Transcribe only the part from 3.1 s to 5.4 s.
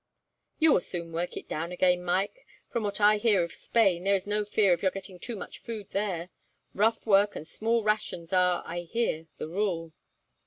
hear of Spain, there is no fear of your getting too